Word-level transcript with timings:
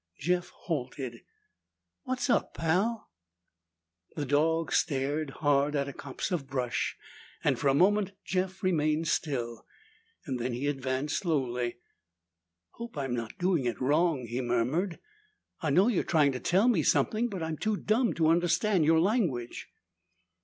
Jeff 0.17 0.49
halted. 0.61 1.21
"What's 2.05 2.27
up, 2.27 2.55
Pal?" 2.55 3.11
The 4.15 4.25
dog 4.25 4.71
stared 4.71 5.29
hard 5.29 5.75
at 5.75 5.87
a 5.87 5.93
copse 5.93 6.31
of 6.31 6.47
brush 6.47 6.97
and 7.43 7.59
for 7.59 7.67
a 7.67 7.75
moment 7.75 8.13
Jeff 8.25 8.63
remained 8.63 9.07
still. 9.07 9.63
Then 10.25 10.53
he 10.53 10.65
advanced 10.65 11.17
slowly. 11.19 11.75
"Hope 12.71 12.97
I'm 12.97 13.13
not 13.13 13.37
doing 13.37 13.65
it 13.65 13.79
wrong," 13.79 14.25
he 14.25 14.41
murmured. 14.41 14.97
"I 15.59 15.69
know 15.69 15.87
you're 15.87 16.03
trying 16.03 16.31
to 16.31 16.39
tell 16.39 16.67
me 16.67 16.81
something, 16.81 17.29
but 17.29 17.43
I'm 17.43 17.59
too 17.59 17.77
dumb 17.77 18.15
to 18.15 18.27
understand 18.29 18.85
your 18.85 18.99
language." 18.99 19.69